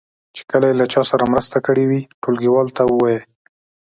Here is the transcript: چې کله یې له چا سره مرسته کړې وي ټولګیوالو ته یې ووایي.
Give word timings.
چې 0.35 0.41
کله 0.51 0.65
یې 0.69 0.75
له 0.81 0.85
چا 0.93 1.01
سره 1.11 1.31
مرسته 1.33 1.57
کړې 1.67 1.83
وي 1.89 2.01
ټولګیوالو 2.21 2.75
ته 2.77 2.81
یې 2.85 2.89
ووایي. 2.89 3.19